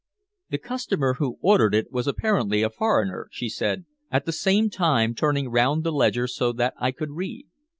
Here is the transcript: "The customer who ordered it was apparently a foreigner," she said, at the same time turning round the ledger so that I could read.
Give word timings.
"The 0.49 0.57
customer 0.57 1.13
who 1.19 1.37
ordered 1.41 1.75
it 1.75 1.91
was 1.91 2.07
apparently 2.07 2.63
a 2.63 2.71
foreigner," 2.71 3.27
she 3.31 3.47
said, 3.49 3.85
at 4.09 4.25
the 4.25 4.31
same 4.31 4.67
time 4.71 5.13
turning 5.13 5.49
round 5.49 5.83
the 5.83 5.91
ledger 5.91 6.25
so 6.25 6.51
that 6.53 6.73
I 6.79 6.91
could 6.91 7.11
read. 7.11 7.45